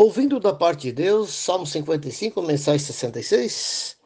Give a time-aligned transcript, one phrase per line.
[0.00, 3.96] Ouvindo da parte de Deus, Salmo 55, mensagem 66.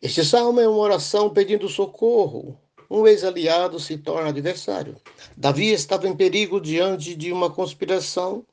[0.00, 2.56] Este salmo é uma oração pedindo socorro.
[2.88, 4.94] Um ex-aliado se torna adversário.
[5.36, 8.46] Davi estava em perigo diante de uma conspiração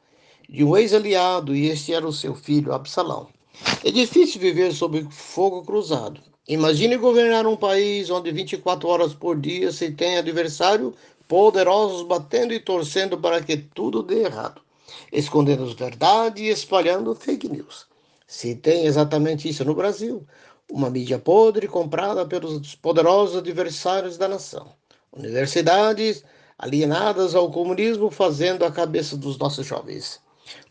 [0.50, 3.28] de um ex-aliado e este era o seu filho Absalão.
[3.86, 6.20] É difícil viver sob fogo cruzado.
[6.48, 10.96] Imagine governar um país onde 24 horas por dia se tem adversário
[11.28, 14.60] poderosos batendo e torcendo para que tudo dê errado
[15.12, 17.88] escondendo as verdades e espalhando fake news.
[18.28, 20.26] Se tem exatamente isso no Brasil,
[20.72, 24.68] uma mídia podre comprada pelos poderosos adversários da nação.
[25.12, 26.24] Universidades
[26.58, 30.20] alienadas ao comunismo fazendo a cabeça dos nossos jovens.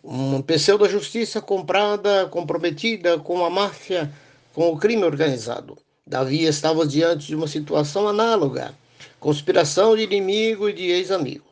[0.02, 4.12] Uma pseudo-justiça comprada, comprometida com a máfia,
[4.54, 5.76] com o crime organizado.
[6.06, 8.74] Davi estava diante de uma situação análoga.
[9.18, 11.44] Conspiração de inimigo e de ex-amigo.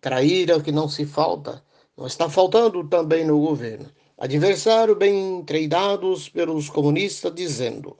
[0.00, 1.62] Trair o que não se falta
[1.96, 3.90] não está faltando também no governo.
[4.16, 7.96] Adversário bem treinados pelos comunistas dizendo: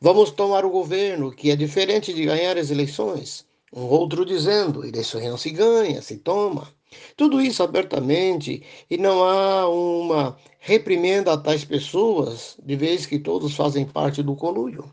[0.00, 3.46] vamos tomar o governo, que é diferente de ganhar as eleições.
[3.72, 6.72] Um outro dizendo: eleições não se ganha, se toma.
[7.16, 13.54] Tudo isso abertamente e não há uma reprimenda a tais pessoas, de vez que todos
[13.54, 14.90] fazem parte do conluio.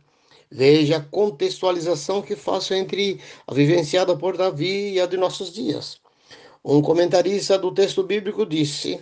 [0.52, 6.00] Veja a contextualização que faço entre a vivenciada por Davi e a de nossos dias.
[6.70, 9.00] Um comentarista do texto bíblico disse: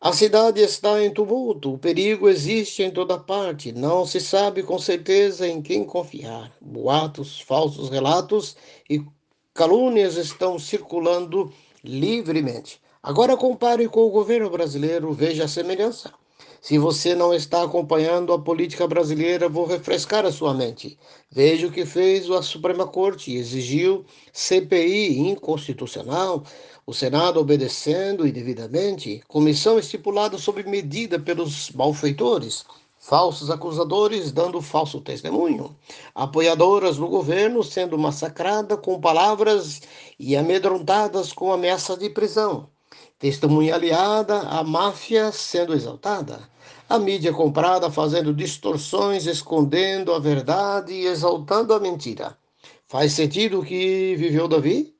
[0.00, 4.78] A cidade está em tumulto, o perigo existe em toda parte, não se sabe com
[4.78, 6.52] certeza em quem confiar.
[6.60, 8.56] Boatos, falsos relatos
[8.88, 9.04] e
[9.52, 12.80] calúnias estão circulando livremente.
[13.02, 16.14] Agora compare com o governo brasileiro, veja a semelhança.
[16.60, 20.98] Se você não está acompanhando a política brasileira, vou refrescar a sua mente.
[21.30, 26.42] Veja o que fez a Suprema Corte, exigiu CPI inconstitucional,
[26.84, 32.64] o Senado obedecendo indevidamente, comissão estipulada sob medida pelos malfeitores,
[32.98, 35.76] falsos acusadores dando falso testemunho,
[36.14, 39.80] apoiadoras no governo sendo massacradas com palavras
[40.18, 42.68] e amedrontadas com ameaça de prisão
[43.18, 46.48] testemunha aliada, a máfia sendo exaltada,
[46.88, 52.38] a mídia comprada fazendo distorções, escondendo a verdade e exaltando a mentira.
[52.86, 54.94] Faz sentido o que viveu Davi?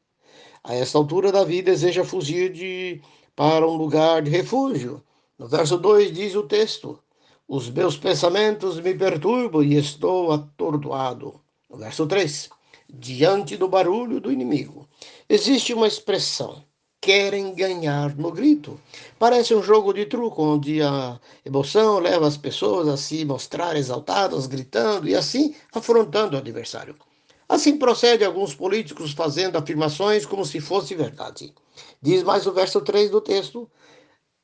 [0.64, 3.00] A esta altura, Davi deseja fugir de,
[3.34, 5.02] para um lugar de refúgio.
[5.38, 6.98] No verso 2 diz o texto:
[7.46, 11.40] Os meus pensamentos me perturbam e estou atordoado.
[11.70, 12.50] No verso 3,
[12.90, 14.86] diante do barulho do inimigo.
[15.28, 16.67] Existe uma expressão
[17.08, 18.78] querem ganhar no grito.
[19.18, 24.46] Parece um jogo de truco onde a emoção leva as pessoas a se mostrar exaltadas,
[24.46, 26.94] gritando e assim afrontando o adversário.
[27.48, 31.54] Assim procede alguns políticos fazendo afirmações como se fosse verdade.
[32.02, 33.70] Diz mais o verso 3 do texto: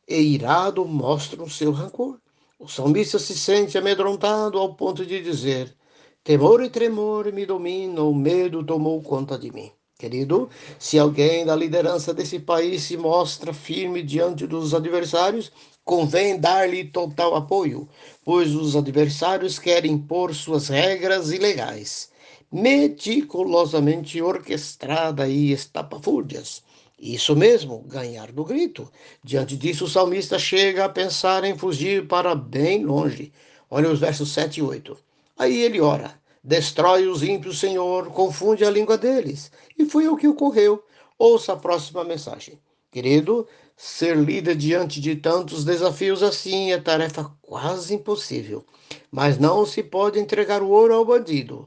[0.08, 2.18] E irado mostram seu rancor.
[2.58, 5.76] O salmista se sente amedrontado ao ponto de dizer:
[6.24, 9.70] Temor e tremor me dominam, o medo tomou conta de mim.
[10.04, 15.50] Querido, se alguém da liderança desse país se mostra firme diante dos adversários,
[15.82, 17.88] convém dar-lhe total apoio,
[18.22, 22.10] pois os adversários querem impor suas regras ilegais,
[22.52, 26.62] meticulosamente orquestrada e estapafúrdias.
[26.98, 28.92] Isso mesmo, ganhar do grito.
[29.24, 33.32] Diante disso, o salmista chega a pensar em fugir para bem longe.
[33.70, 34.98] Olha os versos 7 e 8.
[35.38, 36.22] Aí ele ora.
[36.46, 39.50] Destrói os ímpios, Senhor, confunde a língua deles.
[39.78, 40.84] E foi o que ocorreu.
[41.18, 42.60] Ouça a próxima mensagem.
[42.90, 48.62] Querido, ser líder diante de tantos desafios assim é tarefa quase impossível.
[49.10, 51.66] Mas não se pode entregar o ouro ao bandido.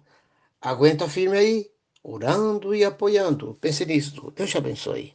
[0.62, 1.72] Aguenta firme aí,
[2.04, 3.58] orando e apoiando.
[3.60, 4.32] Pense nisso.
[4.36, 5.12] Deus te abençoe.